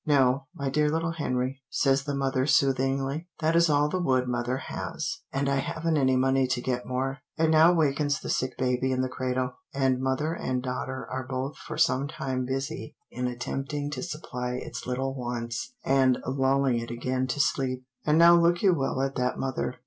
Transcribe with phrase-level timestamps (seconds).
[0.03, 4.57] "No, my dear little Henry," says the mother, soothingly, "that is all the wood mother
[4.57, 8.91] has, and I haven't any money to get more." And now wakens the sick baby
[8.91, 13.91] in the cradle, and mother and daughter are both for some time busy in attempting
[13.91, 17.83] to supply its little wants, and lulling it again to sleep.
[18.03, 19.75] And now look you well at that mother.